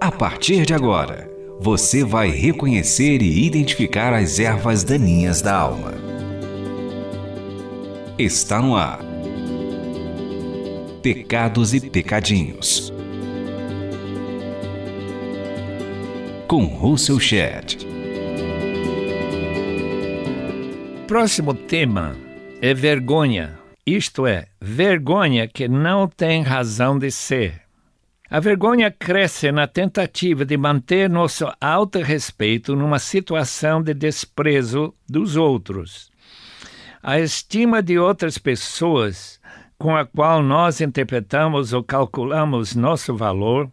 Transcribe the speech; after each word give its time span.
A 0.00 0.12
partir 0.12 0.66
de 0.66 0.74
agora, 0.74 1.30
você 1.58 2.04
vai 2.04 2.28
reconhecer 2.28 3.22
e 3.22 3.46
identificar 3.46 4.12
as 4.12 4.38
ervas 4.38 4.84
daninhas 4.84 5.40
da 5.40 5.56
alma. 5.56 5.94
Está 8.18 8.60
no 8.60 8.76
ar. 8.76 9.00
Pecados 11.02 11.72
e 11.72 11.80
Pecadinhos. 11.80 12.92
Com 16.46 16.64
Russell 16.64 17.18
Shedd. 17.18 17.78
Próximo 21.06 21.54
tema 21.54 22.16
é 22.60 22.72
vergonha, 22.72 23.58
isto 23.86 24.26
é, 24.26 24.46
vergonha 24.60 25.46
que 25.46 25.68
não 25.68 26.08
tem 26.08 26.42
razão 26.42 26.98
de 26.98 27.10
ser. 27.10 27.64
A 28.30 28.40
vergonha 28.40 28.90
cresce 28.90 29.52
na 29.52 29.66
tentativa 29.66 30.44
de 30.44 30.56
manter 30.56 31.08
nosso 31.10 31.46
alto 31.60 32.00
respeito 32.00 32.74
numa 32.74 32.98
situação 32.98 33.82
de 33.82 33.92
desprezo 33.92 34.94
dos 35.08 35.36
outros. 35.36 36.10
A 37.02 37.20
estima 37.20 37.82
de 37.82 37.98
outras 37.98 38.38
pessoas, 38.38 39.38
com 39.78 39.94
a 39.94 40.06
qual 40.06 40.42
nós 40.42 40.80
interpretamos 40.80 41.74
ou 41.74 41.84
calculamos 41.84 42.74
nosso 42.74 43.14
valor, 43.14 43.70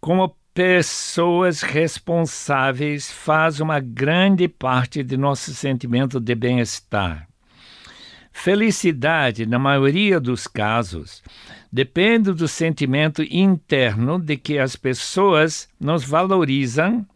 como 0.00 0.34
pessoas 0.54 1.60
responsáveis, 1.60 3.10
faz 3.10 3.60
uma 3.60 3.78
grande 3.78 4.48
parte 4.48 5.02
de 5.02 5.16
nosso 5.16 5.54
sentimento 5.54 6.18
de 6.18 6.34
bem-estar. 6.34 7.29
Felicidade, 8.32 9.44
na 9.44 9.58
maioria 9.58 10.18
dos 10.18 10.46
casos, 10.46 11.22
depende 11.70 12.32
do 12.32 12.48
sentimento 12.48 13.22
interno 13.22 14.18
de 14.18 14.36
que 14.36 14.58
as 14.58 14.76
pessoas 14.76 15.68
nos 15.78 16.04
valorizam 16.04 17.06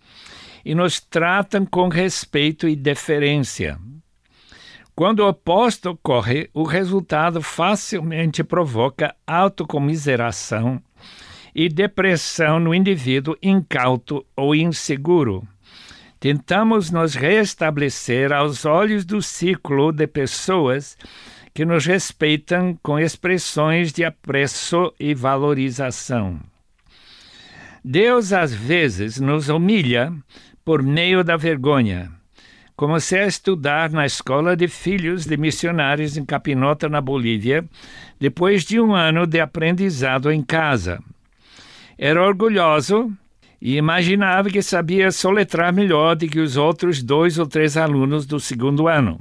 e 0.65 0.75
nos 0.75 1.01
tratam 1.01 1.65
com 1.65 1.89
respeito 1.89 2.69
e 2.69 2.77
deferência. 2.77 3.79
Quando 4.95 5.21
o 5.21 5.29
oposto 5.29 5.91
ocorre, 5.91 6.49
o 6.55 6.63
resultado 6.63 7.43
facilmente 7.43 8.45
provoca 8.45 9.15
autocomiseração 9.27 10.81
e 11.55 11.69
depressão 11.69 12.61
no 12.61 12.75
indivíduo 12.75 13.37
incauto 13.43 14.25
ou 14.37 14.55
inseguro. 14.55 15.47
Tentamos 16.25 16.91
nos 16.91 17.15
restabelecer 17.15 18.33
aos 18.33 18.65
olhos 18.65 19.05
do 19.05 19.21
ciclo 19.21 19.93
de 19.93 20.07
pessoas 20.07 20.97
que 21.53 21.67
nos 21.67 21.85
respeitam 21.85 22.79
com 22.83 22.99
expressões 22.99 23.93
de 23.93 24.07
apreço 24.07 24.91
e 24.99 25.15
valorização. 25.15 26.41
Deus 27.85 28.33
às 28.33 28.55
vezes 28.55 29.21
nos 29.21 29.51
humilha 29.51 30.15
por 30.65 30.83
meio 30.83 31.23
da 31.23 31.37
vergonha, 31.37 32.11
como 32.75 32.99
se 33.01 33.19
a 33.19 33.27
estudar 33.27 33.91
na 33.91 34.07
escola 34.07 34.57
de 34.57 34.67
filhos 34.67 35.27
de 35.27 35.37
missionários 35.37 36.17
em 36.17 36.25
Capinota, 36.25 36.89
na 36.89 37.03
Bolívia, 37.03 37.69
depois 38.19 38.65
de 38.65 38.81
um 38.81 38.95
ano 38.95 39.27
de 39.27 39.41
aprendizado 39.41 40.33
em 40.33 40.43
casa. 40.43 41.01
Era 41.99 42.27
orgulhoso 42.27 43.15
e 43.65 43.79
imaginava 43.79 44.51
que 44.51 44.61
sabia 44.61 45.11
soletrar 45.11 45.73
melhor 45.73 46.15
do 46.17 46.29
que 46.29 46.39
os 46.39 46.55
outros 46.55 47.03
dois 47.03 47.39
ou 47.39 47.47
três 47.47 47.79
alunos 47.79 48.27
do 48.27 48.39
segundo 48.39 48.87
ano. 48.87 49.19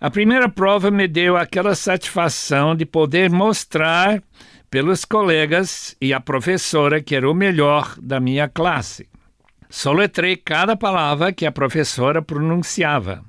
A 0.00 0.08
primeira 0.08 0.48
prova 0.48 0.92
me 0.92 1.08
deu 1.08 1.36
aquela 1.36 1.74
satisfação 1.74 2.76
de 2.76 2.86
poder 2.86 3.28
mostrar 3.30 4.22
pelos 4.70 5.04
colegas 5.04 5.96
e 6.00 6.12
a 6.12 6.20
professora 6.20 7.02
que 7.02 7.16
era 7.16 7.28
o 7.28 7.34
melhor 7.34 7.96
da 8.00 8.20
minha 8.20 8.48
classe. 8.48 9.08
Soletrei 9.68 10.36
cada 10.36 10.76
palavra 10.76 11.32
que 11.32 11.44
a 11.44 11.50
professora 11.50 12.22
pronunciava. 12.22 13.24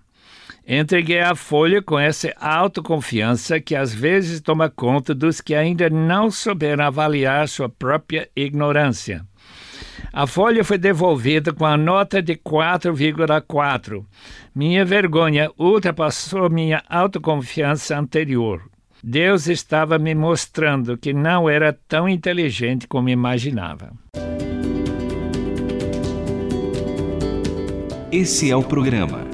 Entreguei 0.68 1.22
a 1.22 1.34
folha 1.34 1.82
com 1.82 1.98
essa 1.98 2.32
autoconfiança 2.40 3.60
que 3.60 3.76
às 3.76 3.92
vezes 3.92 4.42
toma 4.42 4.70
conta 4.70 5.16
dos 5.16 5.42
que 5.42 5.56
ainda 5.56 5.90
não 5.90 6.30
souberam 6.30 6.86
avaliar 6.86 7.48
sua 7.48 7.68
própria 7.68 8.30
ignorância. 8.36 9.26
A 10.16 10.26
folha 10.26 10.64
foi 10.64 10.78
devolvida 10.78 11.52
com 11.52 11.66
a 11.66 11.76
nota 11.76 12.22
de 12.22 12.36
4,4. 12.36 14.06
Minha 14.56 14.86
vergonha 14.86 15.52
ultrapassou 15.60 16.50
minha 16.50 16.82
autoconfiança 16.90 18.00
anterior. 18.00 18.62
Deus 19.04 19.48
estava 19.48 20.00
me 20.00 20.16
mostrando 20.16 20.98
que 20.98 21.12
não 21.12 21.50
era 21.50 21.78
tão 21.86 22.08
inteligente 22.08 22.88
como 22.88 23.10
imaginava. 23.10 23.92
Esse 28.10 28.50
é 28.50 28.56
o 28.56 28.64
programa 28.64 29.28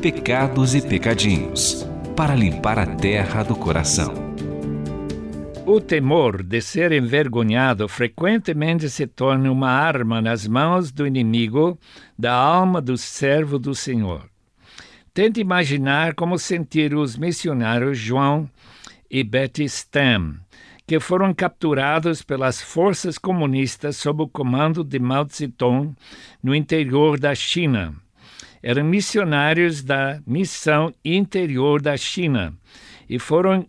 Pecados 0.00 0.76
e 0.76 0.80
Pecadinhos 0.80 1.84
para 2.14 2.36
limpar 2.36 2.78
a 2.78 2.86
terra 2.86 3.42
do 3.42 3.56
coração. 3.56 4.29
O 5.72 5.80
temor 5.80 6.42
de 6.42 6.60
ser 6.60 6.90
envergonhado 6.90 7.86
frequentemente 7.86 8.90
se 8.90 9.06
torna 9.06 9.52
uma 9.52 9.70
arma 9.70 10.20
nas 10.20 10.44
mãos 10.44 10.90
do 10.90 11.06
inimigo 11.06 11.78
da 12.18 12.34
alma 12.34 12.80
do 12.80 12.98
servo 12.98 13.56
do 13.56 13.72
Senhor. 13.72 14.28
Tente 15.14 15.40
imaginar 15.40 16.14
como 16.14 16.40
sentiram 16.40 17.00
os 17.00 17.16
missionários 17.16 17.96
João 17.96 18.50
e 19.08 19.22
Betty 19.22 19.62
Stam, 19.68 20.40
que 20.88 20.98
foram 20.98 21.32
capturados 21.32 22.20
pelas 22.20 22.60
forças 22.60 23.16
comunistas 23.16 23.96
sob 23.96 24.24
o 24.24 24.28
comando 24.28 24.82
de 24.82 24.98
Mao 24.98 25.24
Zedong 25.24 25.94
no 26.42 26.52
interior 26.52 27.16
da 27.16 27.32
China. 27.32 27.94
Eram 28.60 28.82
missionários 28.82 29.84
da 29.84 30.20
Missão 30.26 30.92
Interior 31.04 31.80
da 31.80 31.96
China 31.96 32.52
e 33.08 33.20
foram 33.20 33.64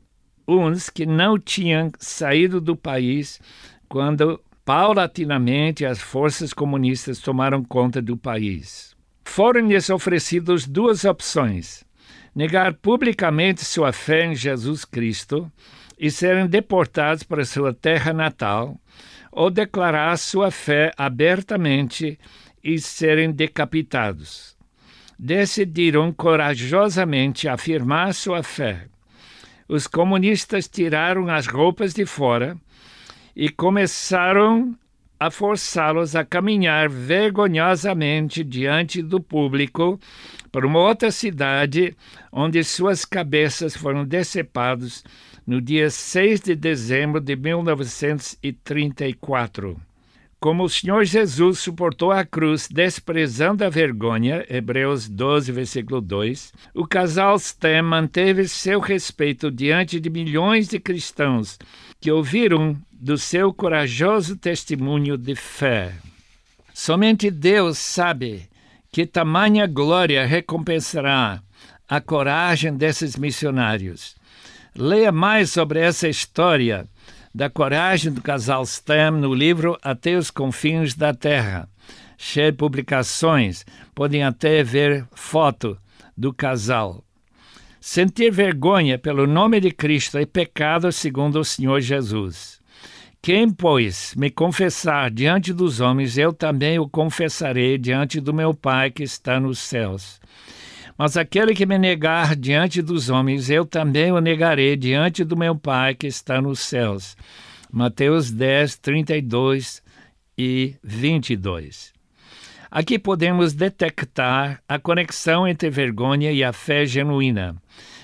uns 0.48 0.90
que 0.90 1.06
não 1.06 1.38
tinham 1.38 1.92
saído 2.00 2.60
do 2.60 2.76
país 2.76 3.40
quando 3.88 4.42
paulatinamente 4.66 5.86
as 5.86 6.00
forças 6.00 6.54
comunistas 6.54 7.20
tomaram 7.20 7.64
conta 7.64 8.02
do 8.02 8.16
país. 8.16 8.96
Foram-lhes 9.26 9.90
oferecidas 9.90 10.68
duas 10.68 11.06
opções: 11.06 11.84
negar 12.36 12.74
publicamente 12.74 13.64
sua 13.66 13.92
fé 13.92 14.26
em 14.26 14.36
Jesus 14.36 14.86
Cristo 14.86 15.52
e 15.98 16.10
serem 16.10 16.48
deportados 16.48 17.24
para 17.24 17.46
sua 17.46 17.74
terra 17.74 18.12
natal, 18.12 18.80
ou 19.32 19.50
declarar 19.50 20.18
sua 20.18 20.50
fé 20.52 20.92
abertamente 20.98 22.20
e 22.64 22.80
serem 22.80 23.32
decapitados. 23.32 24.58
Decidiram 25.18 26.12
corajosamente 26.12 27.48
afirmar 27.48 28.14
sua 28.14 28.42
fé 28.42 28.88
os 29.72 29.88
comunistas 29.88 30.68
tiraram 30.68 31.30
as 31.30 31.48
roupas 31.48 31.94
de 31.94 32.06
fora 32.06 32.58
e 33.34 33.48
começaram 33.48 34.76
a 35.18 35.32
forçá-los 35.32 36.14
a 36.14 36.26
caminhar 36.26 36.90
vergonhosamente 36.90 38.44
diante 38.44 39.02
do 39.02 39.22
público 39.22 39.98
para 40.52 40.68
uma 40.68 40.80
outra 40.80 41.10
cidade 41.10 41.96
onde 42.34 42.62
suas 42.66 43.06
cabeças 43.06 43.74
foram 43.74 44.04
decepadas 44.04 45.06
no 45.48 45.62
dia 45.62 45.90
6 45.90 46.42
de 46.42 46.54
dezembro 46.54 47.22
de 47.22 47.38
1934. 47.38 49.80
Como 50.42 50.64
o 50.64 50.70
Senhor 50.70 51.06
Jesus 51.06 51.60
suportou 51.60 52.12
a 52.12 52.26
cruz 52.26 52.68
desprezando 52.68 53.64
a 53.64 53.70
vergonha, 53.70 54.44
Hebreus 54.50 55.08
12, 55.08 55.52
versículo 55.52 56.02
2, 56.02 56.52
o 56.74 56.88
casal 56.88 57.38
Stem 57.38 57.84
manteve 57.84 58.48
seu 58.48 58.80
respeito 58.80 59.52
diante 59.52 60.00
de 60.00 60.10
milhões 60.10 60.68
de 60.68 60.80
cristãos 60.80 61.60
que 62.00 62.12
ouviram 62.12 62.76
do 62.92 63.20
seu 63.20 63.54
corajoso 63.54 64.36
testemunho 64.36 65.16
de 65.16 65.36
fé. 65.36 65.94
Somente 66.74 67.30
Deus 67.30 67.78
sabe 67.78 68.50
que 68.92 69.06
tamanha 69.06 69.68
glória 69.68 70.26
recompensará 70.26 71.40
a 71.88 72.02
coragem 72.02 72.74
desses 72.74 73.16
missionários. 73.16 74.16
Leia 74.76 75.12
mais 75.12 75.52
sobre 75.52 75.82
essa 75.82 76.10
história 76.10 76.88
da 77.34 77.50
coragem 77.50 78.12
do 78.12 78.22
casal 78.22 78.66
Stem 78.66 79.12
no 79.12 79.34
livro 79.34 79.78
Até 79.82 80.16
os 80.16 80.30
Confins 80.30 80.96
da 80.96 81.14
Terra. 81.14 81.68
De 82.18 82.52
publicações, 82.52 83.66
podem 83.96 84.24
até 84.24 84.64
ver 84.64 85.08
foto 85.14 85.78
do 86.16 86.34
casal. 86.34 87.04
Sentir 87.80 88.32
vergonha 88.32 89.00
pelo 89.00 89.26
nome 89.26 89.60
de 89.60 89.72
Cristo 89.72 90.20
é 90.20 90.26
pecado 90.26 90.92
segundo 90.92 91.40
o 91.40 91.46
Senhor 91.46 91.82
Jesus. 91.82 92.62
Quem, 93.24 93.50
pois, 93.50 94.14
me 94.16 94.30
confessar 94.30 95.10
diante 95.10 95.54
dos 95.54 95.80
homens, 95.80 96.18
eu 96.18 96.34
também 96.34 96.78
o 96.80 96.90
confessarei 96.90 97.78
diante 97.78 98.20
do 98.20 98.34
meu 98.34 98.54
Pai 98.54 98.92
que 98.92 99.04
está 99.04 99.40
nos 99.40 99.58
céus. 99.58 100.20
Mas 100.98 101.18
aquele 101.18 101.54
que 101.54 101.66
me 101.66 101.78
negar 101.78 102.36
diante 102.36 102.82
dos 102.82 103.10
homens, 103.10 103.50
eu 103.50 103.66
também 103.66 104.12
o 104.12 104.20
negarei 104.20 104.76
diante 104.76 105.24
do 105.24 105.38
meu 105.38 105.56
Pai 105.56 105.96
que 105.96 106.08
está 106.08 106.42
nos 106.42 106.60
céus. 106.60 107.16
Mateus 107.72 108.32
10, 108.32 108.78
32 108.78 109.82
e 110.38 110.76
22. 110.84 111.94
Aqui 112.70 112.98
podemos 112.98 113.54
detectar 113.54 114.62
a 114.68 114.80
conexão 114.80 115.48
entre 115.48 115.70
vergonha 115.70 116.32
e 116.32 116.44
a 116.44 116.54
fé 116.54 116.86
genuína. 116.86 117.56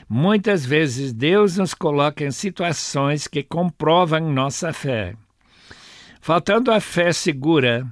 Muitas 0.10 0.66
vezes 0.66 1.13
Deus 1.13 1.57
nos 1.57 1.74
coloca 1.74 2.24
em 2.24 2.31
situações 2.31 3.28
que 3.28 3.44
comprovam 3.44 4.31
nossa 4.31 4.72
fé. 4.72 5.16
Faltando 6.22 6.72
a 6.72 6.80
fé 6.80 7.13
segura 7.13 7.86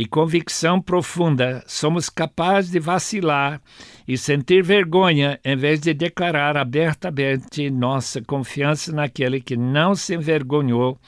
e 0.00 0.06
convicção 0.06 0.80
profunda, 0.80 1.62
somos 1.66 2.08
capazes 2.08 2.70
de 2.70 2.80
vacilar 2.80 3.60
e 4.08 4.16
sentir 4.16 4.62
vergonha 4.62 5.38
em 5.44 5.54
vez 5.54 5.78
de 5.78 5.92
declarar 5.92 6.56
abertamente 6.56 7.68
nossa 7.68 8.22
confiança 8.22 8.90
naquele 8.92 9.42
que 9.42 9.58
não 9.58 9.94
se 9.94 10.14
envergonhou 10.14 10.98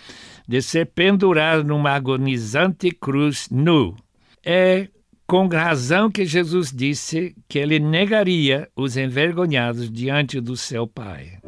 de 0.47 0.61
ser 0.61 0.91
pendurado 0.95 1.65
numa 1.65 1.93
agonizante 1.93 2.91
cruz 2.91 3.49
nu. 3.51 3.97
É 4.45 4.89
com 5.27 5.49
razão 5.49 6.11
que 6.11 6.27
Jesus 6.27 6.71
disse 6.71 7.35
que 7.49 7.59
ele 7.59 7.79
negaria 7.79 8.69
os 8.77 8.99
envergonhados 8.99 9.91
diante 9.91 10.39
do 10.39 10.55
seu 10.55 10.87
Pai. 10.87 11.39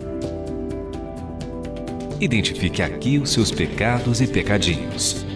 Identifique 2.18 2.80
aqui 2.80 3.18
os 3.18 3.28
seus 3.28 3.50
pecados 3.50 4.22
e 4.22 4.26
pecadinhos. 4.26 5.33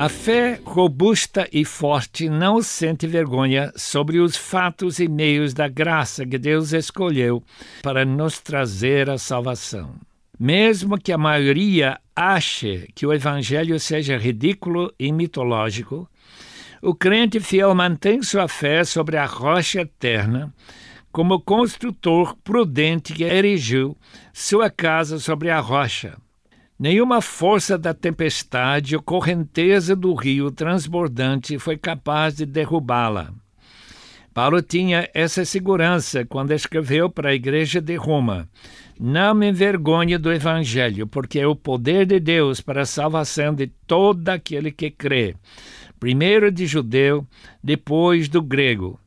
A 0.00 0.08
fé 0.08 0.60
robusta 0.64 1.48
e 1.52 1.64
forte 1.64 2.28
não 2.30 2.62
sente 2.62 3.04
vergonha 3.04 3.72
sobre 3.74 4.20
os 4.20 4.36
fatos 4.36 5.00
e 5.00 5.08
meios 5.08 5.52
da 5.52 5.66
graça 5.66 6.24
que 6.24 6.38
Deus 6.38 6.72
escolheu 6.72 7.42
para 7.82 8.04
nos 8.04 8.38
trazer 8.38 9.10
a 9.10 9.18
salvação. 9.18 9.96
Mesmo 10.38 11.00
que 11.00 11.10
a 11.10 11.18
maioria 11.18 11.98
ache 12.14 12.88
que 12.94 13.04
o 13.04 13.12
Evangelho 13.12 13.80
seja 13.80 14.16
ridículo 14.16 14.94
e 14.96 15.10
mitológico, 15.10 16.08
o 16.80 16.94
crente 16.94 17.40
fiel 17.40 17.74
mantém 17.74 18.22
sua 18.22 18.46
fé 18.46 18.84
sobre 18.84 19.16
a 19.16 19.26
rocha 19.26 19.80
eterna, 19.80 20.54
como 21.10 21.40
construtor 21.40 22.36
prudente 22.44 23.12
que 23.12 23.24
erigiu 23.24 23.96
sua 24.32 24.70
casa 24.70 25.18
sobre 25.18 25.50
a 25.50 25.58
rocha. 25.58 26.16
Nenhuma 26.78 27.20
força 27.20 27.76
da 27.76 27.92
tempestade 27.92 28.94
ou 28.94 29.02
correnteza 29.02 29.96
do 29.96 30.14
rio 30.14 30.48
transbordante 30.48 31.58
foi 31.58 31.76
capaz 31.76 32.36
de 32.36 32.46
derrubá-la. 32.46 33.32
Paulo 34.32 34.62
tinha 34.62 35.10
essa 35.12 35.44
segurança 35.44 36.24
quando 36.24 36.52
escreveu 36.52 37.10
para 37.10 37.30
a 37.30 37.34
igreja 37.34 37.80
de 37.80 37.96
Roma: 37.96 38.48
Não 39.00 39.34
me 39.34 39.48
envergonhe 39.48 40.16
do 40.16 40.32
evangelho, 40.32 41.04
porque 41.08 41.40
é 41.40 41.46
o 41.48 41.56
poder 41.56 42.06
de 42.06 42.20
Deus 42.20 42.60
para 42.60 42.82
a 42.82 42.86
salvação 42.86 43.52
de 43.52 43.66
todo 43.84 44.28
aquele 44.28 44.70
que 44.70 44.88
crê, 44.88 45.34
primeiro 45.98 46.48
de 46.52 46.64
judeu, 46.64 47.26
depois 47.60 48.28
do 48.28 48.40
grego. 48.40 49.00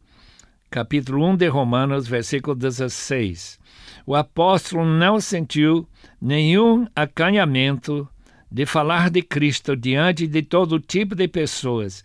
Capítulo 0.70 1.26
1 1.26 1.38
de 1.38 1.48
Romanos, 1.48 2.06
versículo 2.06 2.54
16. 2.54 3.58
O 4.06 4.14
apóstolo 4.14 4.84
não 4.84 5.22
sentiu 5.22 5.88
nenhum 6.22 6.86
acanhamento 6.96 8.08
de 8.52 8.66
falar 8.66 9.10
de 9.10 9.22
Cristo 9.22 9.76
diante 9.76 10.28
de 10.28 10.42
todo 10.42 10.80
tipo 10.80 11.16
de 11.16 11.28
pessoas 11.28 12.04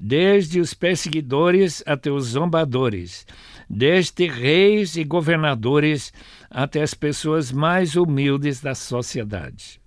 desde 0.00 0.60
os 0.60 0.74
perseguidores 0.74 1.82
até 1.84 2.10
os 2.10 2.26
zombadores, 2.26 3.26
desde 3.68 4.26
reis 4.26 4.96
e 4.96 5.04
governadores 5.04 6.12
até 6.50 6.82
as 6.82 6.94
pessoas 6.94 7.50
mais 7.50 7.96
humildes 7.96 8.60
da 8.60 8.74
sociedade. 8.74 9.80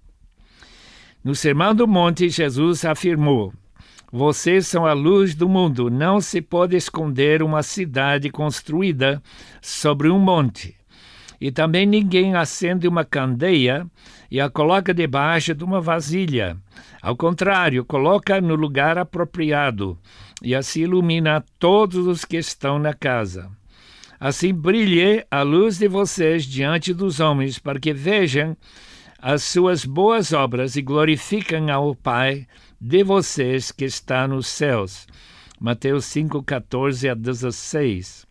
No 1.23 1.35
Sermão 1.35 1.73
do 1.73 1.87
Monte, 1.87 2.29
Jesus 2.29 2.83
afirmou: 2.83 3.53
Vocês 4.11 4.67
são 4.67 4.85
a 4.85 4.93
luz 4.93 5.35
do 5.35 5.47
mundo. 5.47 5.89
Não 5.89 6.19
se 6.19 6.41
pode 6.41 6.75
esconder 6.75 7.41
uma 7.41 7.63
cidade 7.63 8.29
construída 8.29 9.21
sobre 9.61 10.09
um 10.09 10.19
monte. 10.19 10.75
E 11.41 11.51
também 11.51 11.87
ninguém 11.87 12.35
acende 12.35 12.87
uma 12.87 13.03
candeia 13.03 13.87
e 14.29 14.39
a 14.39 14.47
coloca 14.47 14.93
debaixo 14.93 15.55
de 15.55 15.63
uma 15.63 15.81
vasilha. 15.81 16.55
Ao 17.01 17.17
contrário, 17.17 17.83
coloca 17.83 18.39
no 18.39 18.53
lugar 18.53 18.99
apropriado 18.99 19.97
e 20.43 20.53
assim 20.53 20.81
ilumina 20.81 21.43
todos 21.57 22.05
os 22.05 22.23
que 22.23 22.37
estão 22.37 22.77
na 22.77 22.93
casa. 22.93 23.49
Assim 24.19 24.53
brilhe 24.53 25.25
a 25.31 25.41
luz 25.41 25.79
de 25.79 25.87
vocês 25.87 26.45
diante 26.45 26.93
dos 26.93 27.19
homens, 27.19 27.57
para 27.57 27.79
que 27.79 27.91
vejam 27.91 28.55
as 29.19 29.43
suas 29.43 29.83
boas 29.83 30.33
obras 30.33 30.75
e 30.75 30.81
glorifiquem 30.83 31.71
ao 31.71 31.95
Pai 31.95 32.47
de 32.79 33.03
vocês 33.03 33.71
que 33.71 33.85
está 33.85 34.27
nos 34.27 34.45
céus. 34.45 35.07
Mateus 35.59 36.05
5, 36.05 36.43
14 36.43 37.09
a 37.09 37.15
16. 37.15 38.30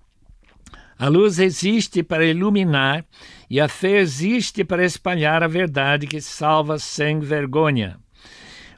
A 1.00 1.08
luz 1.08 1.38
existe 1.38 2.02
para 2.02 2.26
iluminar 2.26 3.06
e 3.48 3.58
a 3.58 3.68
fé 3.68 4.00
existe 4.00 4.62
para 4.62 4.84
espalhar 4.84 5.42
a 5.42 5.48
verdade 5.48 6.06
que 6.06 6.20
salva 6.20 6.78
sem 6.78 7.20
vergonha. 7.20 7.98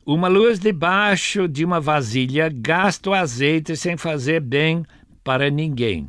Uma 0.06 0.28
luz 0.28 0.60
debaixo 0.60 1.48
de 1.48 1.64
uma 1.64 1.80
vasilha 1.80 2.48
gasta 2.48 3.10
o 3.10 3.12
azeite 3.12 3.76
sem 3.76 3.96
fazer 3.96 4.38
bem 4.38 4.84
para 5.24 5.50
ninguém. 5.50 6.08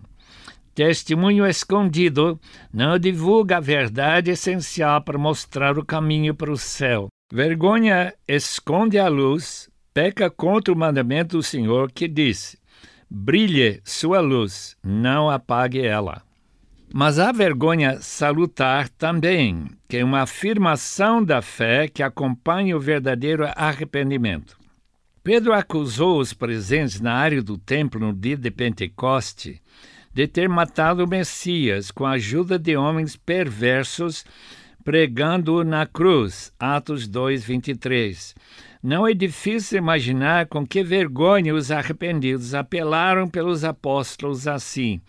Testemunho 0.75 1.47
escondido 1.47 2.39
não 2.71 2.99
divulga 2.99 3.57
a 3.57 3.59
verdade 3.59 4.29
essencial 4.29 5.01
para 5.01 5.17
mostrar 5.17 5.79
o 5.79 5.85
caminho 5.85 6.35
para 6.35 6.51
o 6.51 6.57
céu. 6.57 7.07
Vergonha 7.33 8.13
esconde 8.27 8.99
a 8.99 9.07
luz, 9.07 9.67
peca 9.91 10.29
contra 10.29 10.71
o 10.71 10.77
mandamento 10.77 11.37
do 11.37 11.41
Senhor 11.41 11.91
que 11.91 12.07
diz: 12.07 12.55
Brilhe 13.15 13.79
sua 13.85 14.21
luz, 14.21 14.75
não 14.83 15.29
apague 15.29 15.79
ela. 15.85 16.23
Mas 16.91 17.19
há 17.19 17.31
vergonha 17.31 18.01
salutar 18.01 18.89
também, 18.89 19.67
que 19.87 19.97
é 19.97 20.03
uma 20.03 20.21
afirmação 20.21 21.23
da 21.23 21.39
fé 21.39 21.87
que 21.87 22.01
acompanha 22.01 22.75
o 22.75 22.79
verdadeiro 22.79 23.45
arrependimento. 23.55 24.57
Pedro 25.23 25.53
acusou 25.53 26.19
os 26.19 26.33
presentes 26.33 26.99
na 26.99 27.13
área 27.13 27.43
do 27.43 27.55
templo 27.55 27.99
no 27.99 28.11
dia 28.11 28.35
de 28.35 28.49
Pentecoste 28.49 29.61
de 30.11 30.27
ter 30.27 30.49
matado 30.49 31.03
o 31.03 31.07
Messias 31.07 31.91
com 31.91 32.07
a 32.07 32.13
ajuda 32.13 32.57
de 32.57 32.75
homens 32.75 33.15
perversos 33.15 34.25
pregando-o 34.83 35.63
na 35.63 35.85
cruz. 35.85 36.51
Atos 36.59 37.07
2, 37.07 37.43
23. 37.43 38.35
Não 38.83 39.07
é 39.07 39.13
difícil 39.13 39.77
imaginar 39.77 40.47
com 40.47 40.67
que 40.67 40.83
vergonha 40.83 41.55
os 41.55 41.71
arrependidos 41.71 42.53
apelaram 42.53 43.29
pelos 43.29 43.63
apóstolos 43.63 44.45
assim: 44.45 44.99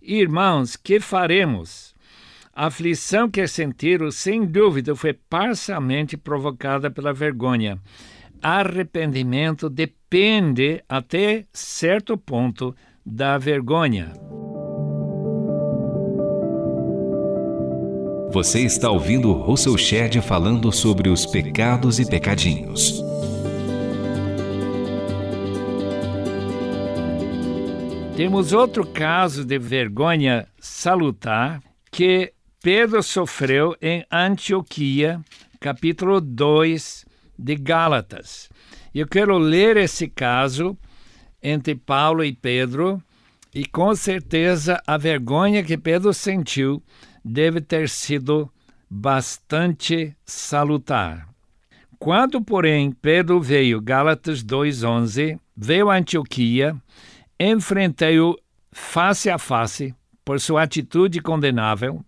Irmãos, 0.00 0.76
que 0.76 0.98
faremos? 0.98 1.94
A 2.54 2.68
aflição 2.68 3.30
que 3.30 3.46
sentiram, 3.46 4.10
sem 4.10 4.46
dúvida, 4.46 4.96
foi 4.96 5.12
parcialmente 5.12 6.16
provocada 6.16 6.90
pela 6.90 7.12
vergonha. 7.12 7.78
Arrependimento 8.40 9.68
depende, 9.68 10.82
até 10.88 11.44
certo 11.52 12.16
ponto, 12.16 12.74
da 13.04 13.36
vergonha. 13.36 14.14
Você 18.32 18.60
está 18.60 18.90
ouvindo 18.90 19.32
Russell 19.32 19.76
Shedd 19.76 20.20
falando 20.22 20.72
sobre 20.72 21.10
os 21.10 21.26
pecados 21.26 21.98
e 21.98 22.08
pecadinhos. 22.08 23.07
Temos 28.18 28.52
outro 28.52 28.84
caso 28.84 29.44
de 29.44 29.60
vergonha 29.60 30.48
salutar 30.58 31.62
que 31.88 32.32
Pedro 32.60 33.00
sofreu 33.00 33.76
em 33.80 34.04
Antioquia, 34.10 35.20
capítulo 35.60 36.20
2 36.20 37.06
de 37.38 37.54
Gálatas. 37.54 38.50
Eu 38.92 39.06
quero 39.06 39.38
ler 39.38 39.76
esse 39.76 40.08
caso 40.08 40.76
entre 41.40 41.76
Paulo 41.76 42.24
e 42.24 42.32
Pedro, 42.32 43.00
e 43.54 43.64
com 43.64 43.94
certeza 43.94 44.82
a 44.84 44.96
vergonha 44.96 45.62
que 45.62 45.78
Pedro 45.78 46.12
sentiu 46.12 46.82
deve 47.24 47.60
ter 47.60 47.88
sido 47.88 48.50
bastante 48.90 50.12
salutar. 50.26 51.28
Quando, 52.00 52.42
porém, 52.42 52.90
Pedro 52.90 53.40
veio, 53.40 53.80
Gálatas 53.80 54.42
2,11, 54.42 55.38
veio 55.56 55.88
a 55.88 55.96
Antioquia, 55.96 56.76
enfrentei-o 57.38 58.36
face 58.72 59.30
a 59.30 59.38
face 59.38 59.94
por 60.24 60.40
sua 60.40 60.62
atitude 60.62 61.20
condenável, 61.20 62.04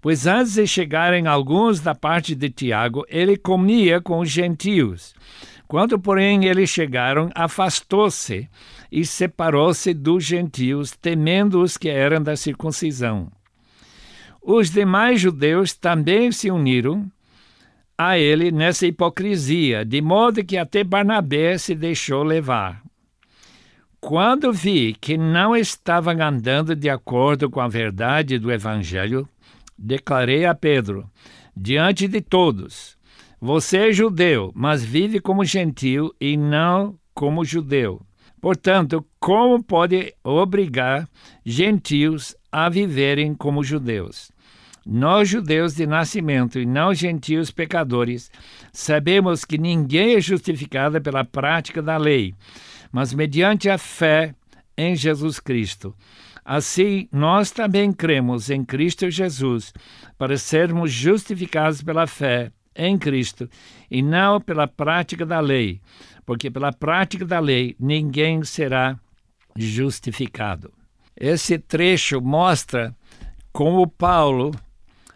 pois 0.00 0.26
antes 0.26 0.54
de 0.54 0.66
chegarem 0.66 1.26
alguns 1.26 1.80
da 1.80 1.94
parte 1.94 2.34
de 2.34 2.50
Tiago, 2.50 3.04
ele 3.08 3.36
comia 3.36 4.00
com 4.00 4.20
os 4.20 4.30
gentios. 4.30 5.14
Quando, 5.66 5.98
porém, 5.98 6.46
eles 6.46 6.70
chegaram, 6.70 7.30
afastou-se 7.34 8.48
e 8.90 9.04
separou-se 9.04 9.92
dos 9.92 10.24
gentios, 10.24 10.92
temendo 10.92 11.60
os 11.60 11.76
que 11.76 11.88
eram 11.88 12.22
da 12.22 12.36
circuncisão. 12.36 13.30
Os 14.40 14.70
demais 14.70 15.20
judeus 15.20 15.74
também 15.74 16.32
se 16.32 16.50
uniram 16.50 17.10
a 17.98 18.16
ele 18.16 18.50
nessa 18.50 18.86
hipocrisia, 18.86 19.84
de 19.84 20.00
modo 20.00 20.44
que 20.44 20.56
até 20.56 20.82
Barnabé 20.82 21.58
se 21.58 21.74
deixou 21.74 22.22
levar. 22.22 22.82
Quando 24.08 24.54
vi 24.54 24.96
que 24.98 25.18
não 25.18 25.54
estavam 25.54 26.14
andando 26.18 26.74
de 26.74 26.88
acordo 26.88 27.50
com 27.50 27.60
a 27.60 27.68
verdade 27.68 28.38
do 28.38 28.50
Evangelho, 28.50 29.28
declarei 29.76 30.46
a 30.46 30.54
Pedro, 30.54 31.06
diante 31.54 32.08
de 32.08 32.22
todos: 32.22 32.96
Você 33.38 33.90
é 33.90 33.92
judeu, 33.92 34.50
mas 34.54 34.82
vive 34.82 35.20
como 35.20 35.44
gentil 35.44 36.10
e 36.18 36.38
não 36.38 36.98
como 37.12 37.44
judeu. 37.44 38.00
Portanto, 38.40 39.04
como 39.20 39.62
pode 39.62 40.14
obrigar 40.24 41.06
gentios 41.44 42.34
a 42.50 42.70
viverem 42.70 43.34
como 43.34 43.62
judeus? 43.62 44.32
Nós, 44.86 45.28
judeus 45.28 45.74
de 45.74 45.86
nascimento 45.86 46.58
e 46.58 46.64
não 46.64 46.94
gentios 46.94 47.50
pecadores, 47.50 48.30
sabemos 48.72 49.44
que 49.44 49.58
ninguém 49.58 50.14
é 50.14 50.20
justificado 50.22 50.98
pela 50.98 51.26
prática 51.26 51.82
da 51.82 51.98
lei, 51.98 52.34
mas 52.92 53.12
mediante 53.12 53.68
a 53.68 53.78
fé 53.78 54.34
em 54.76 54.94
Jesus 54.94 55.40
Cristo. 55.40 55.94
Assim, 56.44 57.08
nós 57.12 57.50
também 57.50 57.92
cremos 57.92 58.48
em 58.48 58.64
Cristo 58.64 59.10
Jesus 59.10 59.72
para 60.16 60.38
sermos 60.38 60.90
justificados 60.90 61.82
pela 61.82 62.06
fé 62.06 62.50
em 62.74 62.96
Cristo 62.96 63.48
e 63.90 64.00
não 64.00 64.40
pela 64.40 64.66
prática 64.66 65.26
da 65.26 65.40
lei, 65.40 65.80
porque 66.24 66.50
pela 66.50 66.72
prática 66.72 67.26
da 67.26 67.40
lei 67.40 67.76
ninguém 67.78 68.42
será 68.44 68.98
justificado. 69.56 70.72
Esse 71.14 71.58
trecho 71.58 72.20
mostra 72.20 72.94
como 73.52 73.86
Paulo 73.88 74.52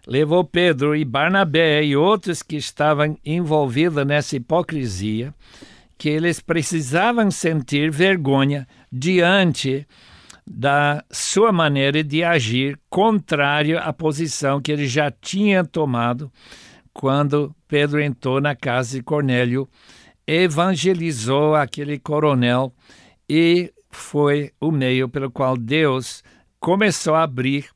levou 0.06 0.42
Pedro 0.42 0.96
e 0.96 1.04
Barnabé 1.04 1.84
e 1.84 1.96
outros 1.96 2.42
que 2.42 2.56
estavam 2.56 3.16
envolvidos 3.24 4.04
nessa 4.04 4.36
hipocrisia, 4.36 5.32
que 6.02 6.08
eles 6.08 6.40
precisavam 6.40 7.30
sentir 7.30 7.88
vergonha 7.88 8.66
diante 8.90 9.86
da 10.44 11.04
sua 11.12 11.52
maneira 11.52 12.02
de 12.02 12.24
agir 12.24 12.76
contrário 12.90 13.78
à 13.78 13.92
posição 13.92 14.60
que 14.60 14.72
ele 14.72 14.88
já 14.88 15.12
tinha 15.12 15.64
tomado 15.64 16.28
quando 16.92 17.54
Pedro 17.68 18.02
entrou 18.02 18.40
na 18.40 18.56
casa 18.56 18.96
de 18.96 19.02
Cornélio, 19.04 19.68
evangelizou 20.26 21.54
aquele 21.54 22.00
coronel 22.00 22.74
e 23.28 23.72
foi 23.88 24.50
o 24.60 24.72
meio 24.72 25.08
pelo 25.08 25.30
qual 25.30 25.56
Deus 25.56 26.24
começou 26.58 27.14
a 27.14 27.22
abrir 27.22 27.70